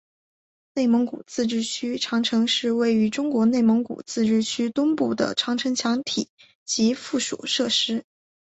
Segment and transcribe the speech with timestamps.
[0.73, 6.27] 内蒙古自治区长城是位于中国内蒙古自治区东部的长城墙体
[6.65, 8.03] 及附属设施。